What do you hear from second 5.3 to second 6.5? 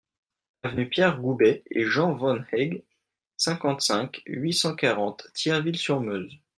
Thierville-sur-Meuse